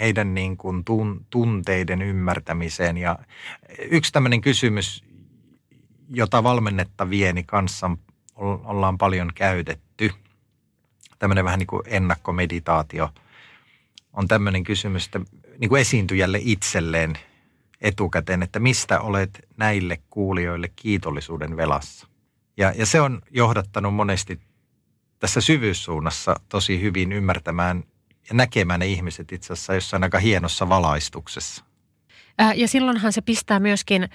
[0.00, 2.96] heidän niin kuin tun, tunteiden ymmärtämiseen.
[2.96, 3.18] Ja
[3.78, 5.04] yksi tämmöinen kysymys,
[6.10, 7.90] jota valmennettavieni kanssa
[8.64, 10.10] ollaan paljon käytetty,
[11.18, 13.10] tämmöinen vähän niin kuin ennakkomeditaatio–
[14.14, 15.20] on tämmöinen kysymys, että
[15.58, 17.18] niin kuin esiintyjälle itselleen
[17.80, 22.06] etukäteen, että mistä olet näille kuulijoille kiitollisuuden velassa.
[22.56, 24.40] Ja, ja se on johdattanut monesti
[25.18, 27.84] tässä syvyyssuunnassa tosi hyvin ymmärtämään
[28.28, 31.64] ja näkemään ne ihmiset itse asiassa jossain aika hienossa valaistuksessa.
[32.54, 34.08] Ja silloinhan se pistää myöskin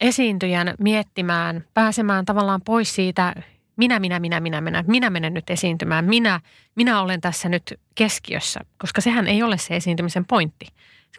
[0.00, 3.34] esiintyjän miettimään, pääsemään tavallaan pois siitä
[3.78, 6.40] minä, minä, minä, minä, minä, minä menen nyt esiintymään, minä,
[6.74, 10.66] minä olen tässä nyt keskiössä, koska sehän ei ole se esiintymisen pointti.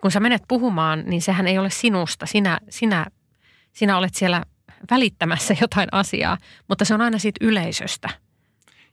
[0.02, 3.06] Kun sä menet puhumaan, niin sehän ei ole sinusta, sinä, sinä,
[3.74, 4.44] sinä olet siellä
[4.92, 6.38] välittämässä jotain asiaa,
[6.68, 8.10] mutta se on aina siitä yleisöstä.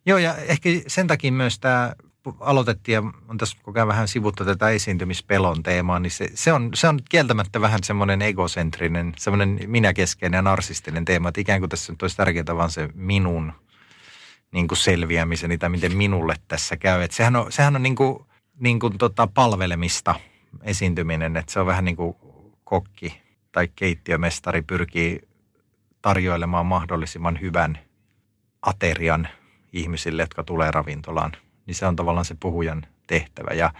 [0.06, 1.92] Joo, ja ehkä sen takia myös tämä
[2.40, 6.70] aloitettiin ja on tässä koko ajan vähän sivuttu tätä esiintymispelon teemaa, niin se, se, on,
[6.74, 11.92] se on kieltämättä vähän semmoinen egocentrinen, semmoinen minäkeskeinen ja narsistinen teema, että ikään kuin tässä
[11.92, 13.52] nyt olisi tärkeää vaan se minun
[14.52, 17.02] niin kuin selviämiseni tai miten minulle tässä käy.
[17.02, 18.18] Että sehän on, sehän on niin kuin,
[18.60, 20.14] niin kuin tota palvelemista
[20.62, 22.16] esiintyminen, että se on vähän niin kuin
[22.64, 23.20] kokki
[23.52, 25.28] tai keittiömestari pyrkii
[26.02, 27.78] tarjoilemaan mahdollisimman hyvän
[28.62, 29.28] aterian
[29.72, 31.32] ihmisille, jotka tulee ravintolaan–
[31.66, 33.54] niin se on tavallaan se puhujan tehtävä.
[33.54, 33.72] Ja,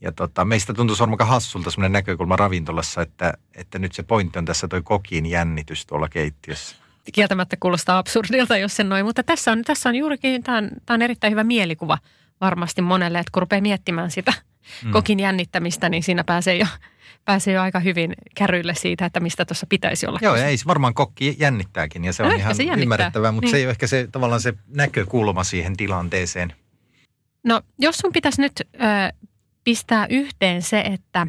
[0.00, 4.44] ja tota, meistä tuntuu sormaka hassulta sellainen näkökulma ravintolassa, että, että nyt se pointti on
[4.44, 6.76] tässä toi kokin jännitys tuolla keittiössä.
[7.12, 10.94] Kieltämättä kuulostaa absurdilta, jos sen noin, mutta tässä on, tässä on juurikin, tämä on, tämä
[10.94, 11.98] on erittäin hyvä mielikuva
[12.40, 14.32] varmasti monelle, että kun rupeaa miettimään sitä
[14.84, 14.90] mm.
[14.90, 16.66] kokin jännittämistä, niin siinä pääsee jo,
[17.24, 20.18] pääsee jo aika hyvin kärryille siitä, että mistä tuossa pitäisi olla.
[20.22, 23.50] Joo, ei varmaan kokki jännittääkin ja se on no, ihan se ymmärrettävää, mutta niin.
[23.50, 26.52] se ei ole ehkä se tavallaan se näkökulma siihen tilanteeseen–
[27.44, 28.66] No jos sun pitäisi nyt ö,
[29.64, 31.26] pistää yhteen se, että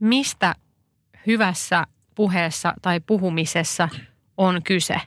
[0.00, 0.54] mistä
[1.26, 3.88] hyvässä puheessa tai puhumisessa
[4.36, 5.00] on kyse,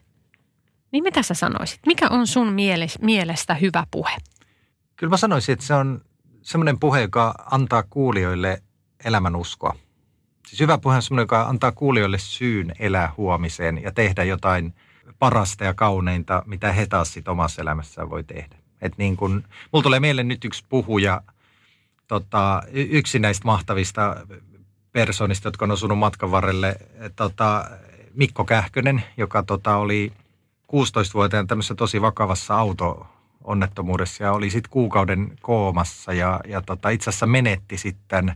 [0.91, 1.79] niin mitä sä sanoisit?
[1.85, 2.53] Mikä on sun
[3.01, 4.15] mielestä hyvä puhe?
[4.95, 6.01] Kyllä mä sanoisin, että se on
[6.41, 8.63] semmoinen puhe, joka antaa kuulijoille
[9.05, 9.75] elämän uskoa.
[10.47, 14.73] Siis hyvä puhe on semmoinen, joka antaa kuulijoille syyn elää huomiseen ja tehdä jotain
[15.19, 18.62] parasta ja kauneinta, mitä he taas sit omassa elämässään voi tehdä.
[18.83, 21.21] Että niin kun, mulla tulee mieleen nyt yksi puhuja,
[22.07, 24.15] tota, yksi näistä mahtavista
[24.91, 26.75] persoonista, jotka on osunut matkan varrelle,
[27.15, 27.65] tota,
[28.13, 30.13] Mikko Kähkönen, joka tota, oli
[30.67, 37.27] 16-vuotiaan tämmöisessä tosi vakavassa auto-onnettomuudessa ja oli sitten kuukauden koomassa ja, ja tota, itse asiassa
[37.27, 38.33] menetti sitten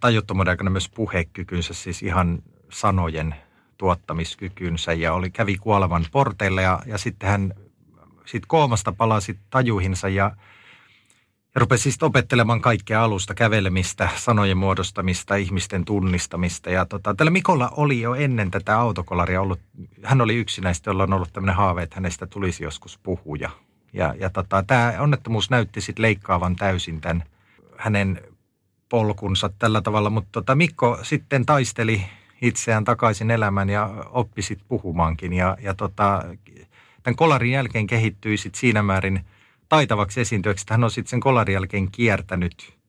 [0.00, 3.34] tajuttomuuden aikana myös puhekykynsä, siis ihan sanojen
[3.78, 7.54] tuottamiskykynsä ja oli, kävi kuolevan porteille ja, ja sitten hän
[8.26, 10.36] siitä koomasta palasi tajuihinsa ja, ja
[11.60, 16.70] rupesi siis opettelemaan kaikkea alusta, kävelemistä, sanojen muodostamista, ihmisten tunnistamista.
[16.70, 19.60] Ja tota, tällä Mikolla oli jo ennen tätä autokolaria ollut,
[20.02, 23.50] hän oli yksi näistä, jolla on ollut tämmöinen haave, että hänestä tulisi joskus puhuja.
[23.92, 27.24] Ja, ja tota, tämä onnettomuus näytti sitten leikkaavan täysin tämän
[27.76, 28.20] hänen
[28.88, 32.04] polkunsa tällä tavalla, mutta tota, Mikko sitten taisteli
[32.42, 35.32] itseään takaisin elämään ja oppi sitten puhumaankin.
[35.32, 36.24] Ja, ja tota,
[37.02, 39.24] tämän kolarin jälkeen kehittyi sitten siinä määrin
[39.68, 42.82] taitavaksi esiintyjäksi, että hän on sitten sen kolarin jälkeen kiertänyt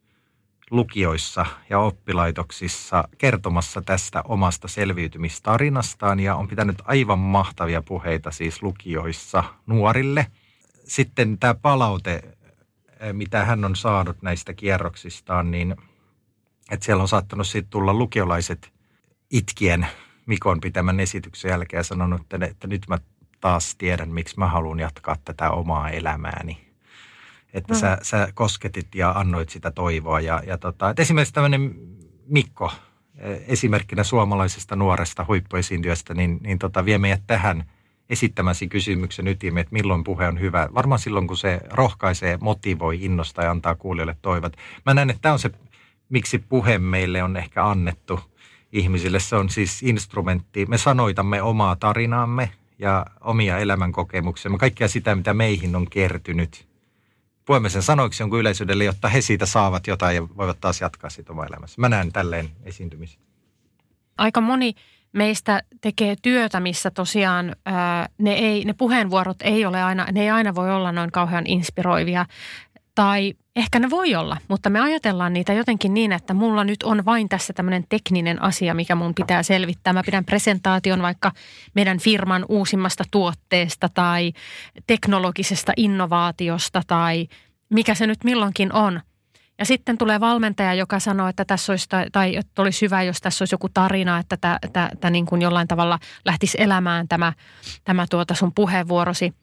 [0.72, 9.44] lukioissa ja oppilaitoksissa kertomassa tästä omasta selviytymistarinastaan ja on pitänyt aivan mahtavia puheita siis lukioissa
[9.68, 10.28] nuorille.
[10.84, 12.38] Sitten tämä palaute,
[13.12, 15.76] mitä hän on saanut näistä kierroksistaan, niin
[16.72, 18.74] että siellä on saattanut sitten tulla lukiolaiset
[19.32, 19.88] itkien
[20.26, 22.98] Mikon pitämän esityksen jälkeen sanonut, että, että nyt mä
[23.44, 26.58] taas tiedän, miksi mä haluan jatkaa tätä omaa elämääni.
[27.54, 27.80] Että mm.
[27.80, 30.20] sä, sä kosketit ja annoit sitä toivoa.
[30.20, 31.76] Ja, ja tota, että esimerkiksi tämmöinen
[32.28, 32.72] Mikko,
[33.18, 37.64] e, esimerkkinä suomalaisesta nuoresta huippuesiintyjästä, niin, niin tota, vie meidät tähän
[38.10, 40.70] esittämäsi kysymyksen ytimeen, että milloin puhe on hyvä.
[40.74, 44.58] Varmaan silloin, kun se rohkaisee, motivoi, innostaa ja antaa kuulijoille toivot.
[44.86, 45.52] Mä näen, että tämä on se,
[46.10, 48.20] miksi puhe meille on ehkä annettu–
[48.74, 49.20] ihmisille.
[49.20, 50.66] Se on siis instrumentti.
[50.66, 52.52] Me sanoitamme omaa tarinaamme
[52.84, 56.68] ja omia elämänkokemuksia, kaikkea sitä, mitä meihin on kertynyt.
[57.46, 61.32] Puhumme sen sanoiksi jonkun yleisöydelle, jotta he siitä saavat jotain ja voivat taas jatkaa siitä
[61.32, 61.82] omaa elämässä.
[61.82, 63.22] Mä näen tälleen esiintymisen.
[64.18, 64.74] Aika moni
[65.14, 70.30] meistä tekee työtä, missä tosiaan ää, ne, ei, ne puheenvuorot ei ole aina, ne ei
[70.30, 72.26] aina voi olla noin kauhean inspiroivia.
[72.96, 77.06] Tai ehkä ne voi olla, mutta me ajatellaan niitä jotenkin niin, että mulla nyt on
[77.06, 79.94] vain tässä tämmöinen tekninen asia, mikä mun pitää selvittää.
[79.94, 81.32] Mä pidän presentaation vaikka
[81.74, 84.34] meidän firman uusimmasta tuotteesta tai
[84.88, 87.28] teknologisesta innovaatiosta tai
[87.70, 89.02] mikä se nyt milloinkin on.
[89.60, 93.44] Ja sitten tulee valmentaja, joka sanoo, että tässä olisi, tai että olisi hyvä, jos tässä
[93.44, 94.38] olisi joku tarina, että
[95.00, 97.34] tämä niin kuin jollain tavalla lähtisi elämään tämä,
[97.84, 99.34] tämä tuota sun puheenvuorosi–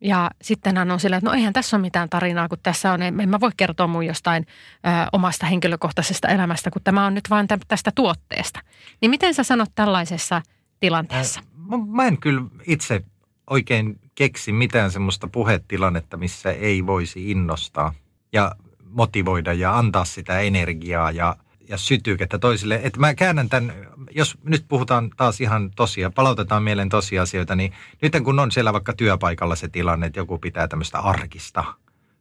[0.00, 3.02] ja sitten hän on silleen, että no eihän tässä ole mitään tarinaa, kun tässä on,
[3.02, 7.46] en mä voi kertoa mun jostain ö, omasta henkilökohtaisesta elämästä, kun tämä on nyt vain
[7.68, 8.60] tästä tuotteesta.
[9.00, 10.42] Niin miten sä sanot tällaisessa
[10.80, 11.40] tilanteessa?
[11.56, 13.04] Mä, mä en kyllä itse
[13.50, 17.94] oikein keksi mitään semmoista puhetilannetta, missä ei voisi innostaa
[18.32, 21.36] ja motivoida ja antaa sitä energiaa ja–
[21.70, 22.80] ja sytykettä toisille.
[22.82, 23.72] Että mä käännän tämän,
[24.10, 28.92] jos nyt puhutaan taas ihan tosia, palautetaan mieleen tosiasioita, niin nyt kun on siellä vaikka
[28.92, 31.64] työpaikalla se tilanne, että joku pitää tämmöistä arkista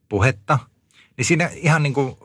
[0.10, 0.60] puhetta,
[1.18, 2.16] niin siinä ihan niin kuin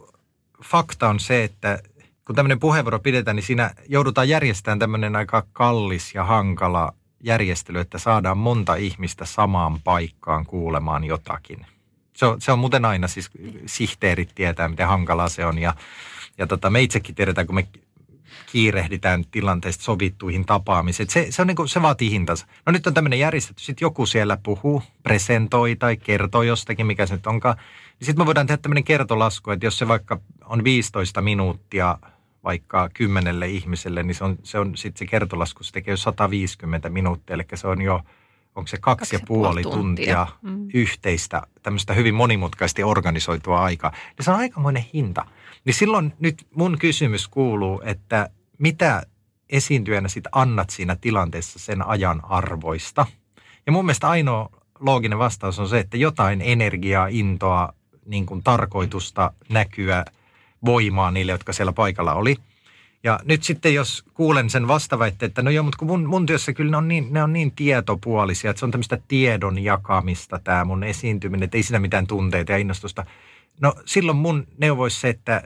[0.64, 1.78] fakta on se, että
[2.26, 7.98] kun tämmöinen puheenvuoro pidetään, niin siinä joudutaan järjestämään tämmöinen aika kallis ja hankala järjestely, että
[7.98, 11.66] saadaan monta ihmistä samaan paikkaan kuulemaan jotakin.
[12.16, 13.30] Se on, se on muuten aina, siis
[13.66, 15.74] sihteerit tietää, miten hankalaa se on ja
[16.38, 17.68] ja tota, me itsekin tiedetään, kun me
[18.52, 21.10] kiirehditään tilanteesta sovittuihin tapaamisiin.
[21.10, 22.46] Se, se, on niin kuin, se vaatii hintansa.
[22.66, 27.14] No nyt on tämmöinen järjestetty, sitten joku siellä puhuu, presentoi tai kertoo jostakin, mikä se
[27.14, 27.56] nyt onkaan.
[28.00, 31.98] Niin sitten me voidaan tehdä tämmöinen kertolasku, että jos se vaikka on 15 minuuttia
[32.44, 36.88] vaikka kymmenelle ihmiselle, niin se on, se on sitten se kertolasku, se tekee jo 150
[36.88, 38.00] minuuttia, eli se on jo,
[38.54, 40.68] onko se kaksi, kaksi ja puoli tuntia, tuntia mm.
[40.74, 43.92] yhteistä, tämmöistä hyvin monimutkaisesti organisoitua aikaa.
[44.18, 45.26] Ja se on aikamoinen hinta.
[45.64, 49.02] Niin silloin nyt mun kysymys kuuluu, että mitä
[49.50, 53.06] esiintyjänä sit annat siinä tilanteessa sen ajan arvoista?
[53.66, 57.72] Ja mun mielestä ainoa looginen vastaus on se, että jotain energiaa, intoa,
[58.06, 60.04] niin kuin tarkoitusta, näkyä,
[60.64, 62.36] voimaa niille, jotka siellä paikalla oli.
[63.04, 66.52] Ja nyt sitten jos kuulen sen vastaväitteen, että no joo, mutta kun mun, mun työssä
[66.52, 70.64] kyllä ne on, niin, ne on niin tietopuolisia, että se on tämmöistä tiedon jakamista tämä
[70.64, 73.06] mun esiintyminen, että ei siinä mitään tunteita ja innostusta.
[73.60, 75.42] No silloin mun neuvoisi se, että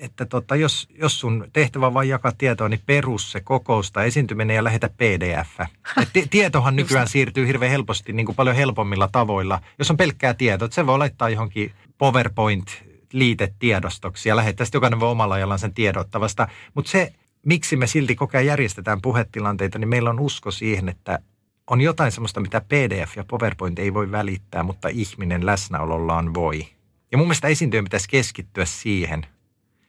[0.00, 4.56] että tota, jos, jos sun tehtävä on vain jakaa tietoa, niin perus se kokousta esiintyminen
[4.56, 5.60] ja lähetä pdf.
[6.00, 9.60] Et tietohan nykyään siirtyy hirveän helposti niin kuin paljon helpommilla tavoilla.
[9.78, 15.00] Jos on pelkkää tietoa, että se voi laittaa johonkin PowerPoint liitetiedostoksi ja lähettää sitten jokainen
[15.00, 16.48] voi omalla ajallaan sen tiedottavasta.
[16.74, 17.12] Mutta se,
[17.46, 21.18] miksi me silti koko ajan järjestetään puhetilanteita, niin meillä on usko siihen, että
[21.66, 26.66] on jotain sellaista, mitä PDF ja PowerPoint ei voi välittää, mutta ihminen läsnäolollaan voi.
[27.12, 29.26] Ja mun mielestä esiintyjän pitäisi keskittyä siihen–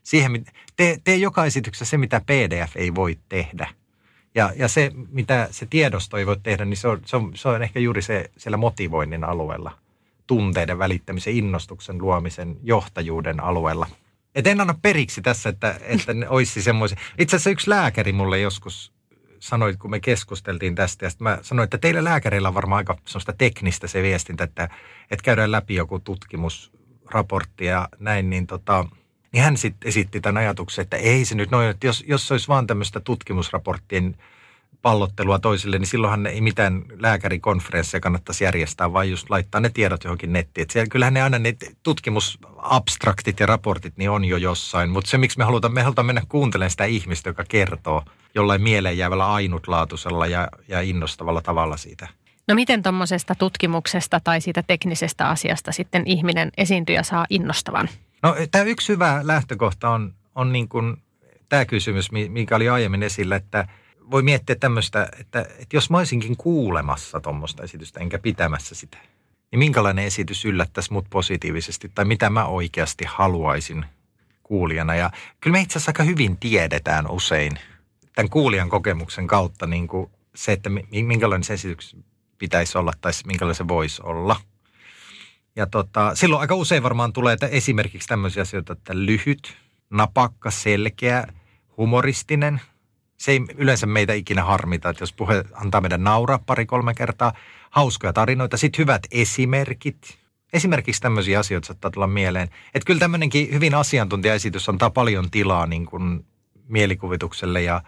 [0.10, 3.70] siihen, tee, tee joka esityksessä se, mitä PDF ei voi tehdä.
[4.36, 7.50] Ja, ja se, mitä se tiedosto ei voi tehdä, niin se on, se on, se
[7.50, 9.72] on ehkä juuri se siellä motivoinnin alueella.
[10.30, 13.88] Tunteiden välittämisen, innostuksen luomisen, johtajuuden alueella.
[14.36, 16.98] Et en anna periksi tässä, että, että ne olisi semmoisia.
[17.18, 18.94] Itse asiassa yksi lääkäri mulle joskus
[19.40, 23.34] sanoit, kun me keskusteltiin tästä, ja mä sanoin, että teillä lääkärillä on varmaan aika sellaista
[23.38, 24.70] teknistä se viestintä, että,
[25.12, 28.86] että käydään läpi joku tutkimusraportti ja näin, niin tota,
[29.32, 32.48] niin hän sitten esitti tämän ajatuksen, että ei se nyt noin, että jos, jos olisi
[32.48, 34.16] vaan tämmöistä tutkimusraporttien
[34.82, 40.34] pallottelua toisille, niin silloinhan ei mitään lääkärikonferensseja kannattaisi järjestää, vaan just laittaa ne tiedot johonkin
[40.34, 40.64] nettiin.
[40.64, 45.18] Et siellä, kyllähän ne aina ne tutkimusabstraktit ja raportit niin on jo jossain, mutta se
[45.18, 48.04] miksi me halutaan, me halutaan mennä kuuntelemaan sitä ihmistä, joka kertoo
[48.36, 52.08] jollain mieleen jäävällä ainutlaatuisella ja, ja innostavalla tavalla siitä.
[52.48, 57.90] No miten tuommoisesta tutkimuksesta tai siitä teknisestä asiasta sitten ihminen esiintyjä saa innostavan?
[58.24, 60.98] No tämä yksi hyvä lähtökohta on, on niin kuin
[61.50, 63.68] tämä kysymys, mikä oli aiemmin esillä, että
[64.12, 68.98] voi miettiä tämmöistä, että, että jos mä olisinkin kuulemassa tuommoista esitystä enkä pitämässä sitä,
[69.52, 73.86] niin minkälainen esitys yllättäisi mut positiivisesti tai mitä mä oikeasti haluaisin
[74.44, 74.96] kuulijana.
[74.96, 75.10] Ja
[75.42, 77.60] kyllä me itse asiassa aika hyvin tiedetään usein
[78.16, 81.96] tämän kuulijan kokemuksen kautta niin kuin se, että minkälainen se esitys
[82.38, 84.36] pitäisi olla tai minkälainen se voisi olla–
[85.60, 89.58] ja tota, silloin aika usein varmaan tulee että esimerkiksi tämmöisiä asioita, että lyhyt,
[89.90, 91.28] napakka, selkeä,
[91.78, 92.62] humoristinen.
[93.20, 97.34] Se ei yleensä meitä ikinä harmita, että jos puhe antaa meidän nauraa pari-kolme kertaa.
[97.70, 100.20] Hauskoja tarinoita, sitten hyvät esimerkit.
[100.54, 102.50] Esimerkiksi tämmöisiä asioita saattaa tulla mieleen.
[102.74, 106.26] Että kyllä tämmöinenkin hyvin asiantuntijaesitys antaa paljon tilaa niin kuin
[106.68, 107.82] mielikuvitukselle ja,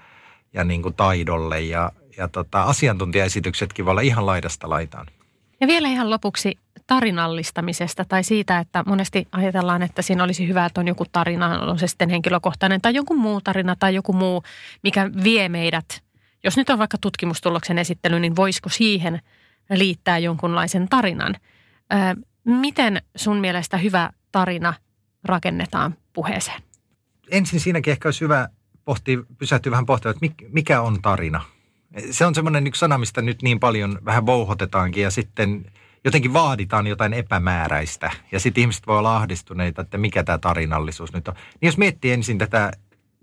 [0.54, 1.62] ja niin kuin taidolle.
[1.62, 5.08] Ja, ja tota, asiantuntijaesityksetkin voi olla ihan laidasta laitaan.
[5.62, 10.82] Ja vielä ihan lopuksi tarinallistamisesta tai siitä, että monesti ajatellaan, että siinä olisi hyvä, että
[10.82, 14.44] on joku tarina, on se sitten henkilökohtainen tai joku muu tarina tai joku muu,
[14.84, 16.04] mikä vie meidät.
[16.44, 19.22] Jos nyt on vaikka tutkimustuloksen esittely, niin voisiko siihen
[19.70, 21.36] liittää jonkunlaisen tarinan?
[22.44, 24.74] miten sun mielestä hyvä tarina
[25.24, 26.62] rakennetaan puheeseen?
[27.32, 28.50] Ensin siinäkin ehkä olisi hyvä
[28.86, 31.42] pohtia, pysähtyä vähän pohtimaan, että mikä on tarina?
[32.12, 35.66] Se on semmoinen yksi sana, mistä nyt niin paljon vähän vouhotetaankin ja sitten
[36.06, 38.12] jotenkin vaaditaan jotain epämääräistä.
[38.32, 41.34] Ja sitten ihmiset voi olla ahdistuneita, että mikä tämä tarinallisuus nyt on.
[41.34, 42.72] Niin jos miettii ensin tätä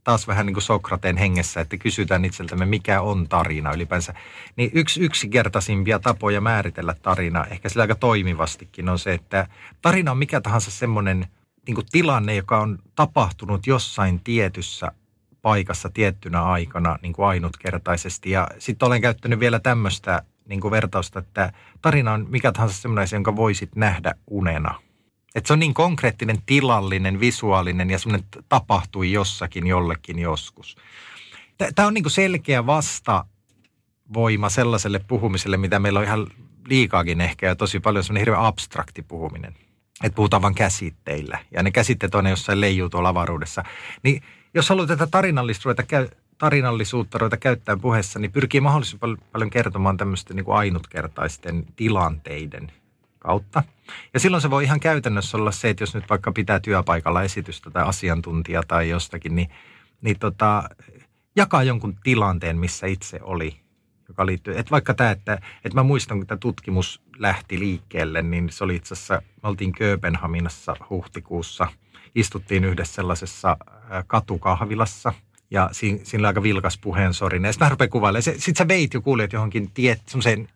[0.04, 4.14] taas vähän niin kuin Sokrateen hengessä, että kysytään itseltämme, mikä on tarina ylipäänsä.
[4.56, 9.48] Niin yksi yksinkertaisimpia tapoja määritellä tarina, ehkä sillä aika toimivastikin, on se, että
[9.82, 11.26] tarina on mikä tahansa semmoinen
[11.66, 14.92] niin tilanne, joka on tapahtunut jossain tietyssä
[15.42, 18.30] paikassa tiettynä aikana niin kuin ainutkertaisesti.
[18.30, 23.08] Ja sitten olen käyttänyt vielä tämmöistä niin kuin vertausta, että tarina on mikä tahansa semmoinen
[23.12, 24.74] jonka voisit nähdä unena.
[25.34, 30.76] Että se on niin konkreettinen, tilallinen, visuaalinen ja semmoinen tapahtui jossakin jollekin joskus.
[31.74, 36.26] Tämä on niin kuin selkeä vastavoima sellaiselle puhumiselle, mitä meillä on ihan
[36.68, 39.54] liikaakin ehkä ja tosi paljon semmoinen hirveän abstrakti puhuminen.
[40.04, 43.64] Että puhutaan vain käsitteillä ja ne käsitteet on jossain leijuu tuolla avaruudessa.
[44.02, 44.22] Niin
[44.58, 50.36] jos haluat tätä tarinallisuutta, käy, tarinallisuutta ruveta käyttää puheessa, niin pyrkii mahdollisimman paljon kertomaan tämmöisten
[50.36, 52.72] niin kuin ainutkertaisten tilanteiden
[53.18, 53.62] kautta.
[54.14, 57.70] Ja silloin se voi ihan käytännössä olla se, että jos nyt vaikka pitää työpaikalla esitystä
[57.70, 59.50] tai asiantuntija tai jostakin, niin,
[60.00, 60.68] niin tota,
[61.36, 63.56] jakaa jonkun tilanteen, missä itse oli,
[64.08, 64.58] joka liittyy.
[64.58, 68.76] Että vaikka tämä, että, että mä muistan, kun tämä tutkimus lähti liikkeelle, niin se oli
[68.76, 71.66] itse asiassa, me oltiin Kööpenhaminassa huhtikuussa–
[72.14, 73.56] istuttiin yhdessä sellaisessa
[74.06, 75.12] katukahvilassa
[75.50, 77.44] ja siinä, siinä oli aika vilkas puheensorin.
[77.44, 78.22] Ja sitten mä rupean kuvailemaan.
[78.22, 80.48] Sitten sä veit jo kuulijat johonkin tiet, semmoiseen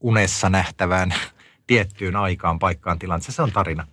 [0.00, 1.14] unessa nähtävään
[1.66, 3.34] tiettyyn aikaan, paikkaan, tilanteeseen.
[3.34, 3.86] Se on tarina.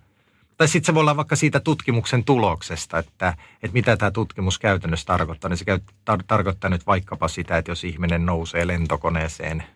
[0.56, 5.06] Tai sitten se voi olla vaikka siitä tutkimuksen tuloksesta, että, että mitä tämä tutkimus käytännössä
[5.06, 5.48] tarkoittaa.
[5.48, 5.78] Niin se käy,
[6.10, 9.62] tar- tarkoittaa nyt vaikkapa sitä, että jos ihminen nousee lentokoneeseen–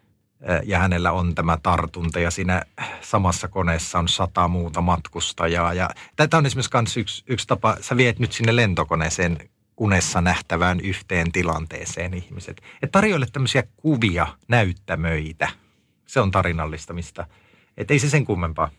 [0.65, 2.63] ja hänellä on tämä tartunta ja siinä
[3.01, 5.75] samassa koneessa on sata muuta matkustajaa.
[5.75, 9.39] Ja tämä on esimerkiksi yksi, yksi tapa, sä viet nyt sinne lentokoneeseen
[9.77, 12.63] unessa nähtävään yhteen tilanteeseen ihmiset.
[12.83, 15.49] Et tarjoile tämmöisiä kuvia, näyttämöitä.
[16.07, 17.27] Se on tarinallistamista.
[17.77, 18.71] Että ei se sen kummempaa.